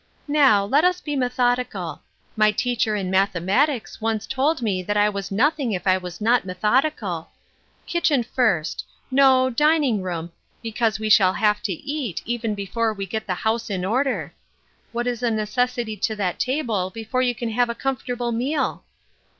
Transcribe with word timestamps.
"Now, 0.27 0.65
let 0.65 0.83
us 0.83 0.99
be 0.99 1.15
methodical. 1.15 2.01
My 2.35 2.49
teacher 2.51 2.95
in 2.95 3.11
mathemat 3.11 3.69
ics 3.69 4.01
once 4.01 4.25
told 4.25 4.59
me 4.63 4.81
that 4.81 4.97
I 4.97 5.09
was 5.09 5.29
nothing 5.31 5.73
if 5.73 5.85
I 5.85 5.95
was 5.99 6.19
not 6.19 6.43
methodical. 6.43 7.29
Kitchen 7.85 8.23
first— 8.23 8.83
no, 9.21 9.51
dining 9.51 10.01
room, 10.01 10.31
because 10.63 10.99
we 10.99 11.07
shall 11.11 11.33
have 11.33 11.61
to 11.61 11.71
eat 11.73 12.23
even 12.25 12.55
before 12.55 12.95
we 12.95 13.05
get 13.05 13.27
the 13.27 13.35
house 13.45 13.69
in 13.69 13.85
order. 13.85 14.33
What 14.91 15.05
is 15.05 15.21
a 15.21 15.29
necessity 15.29 15.95
to 15.97 16.15
that 16.15 16.39
table 16.39 16.89
before 16.89 17.21
you 17.21 17.35
can 17.35 17.49
have 17.51 17.69
a 17.69 17.75
comfortable 17.75 18.31
meal 18.31 18.83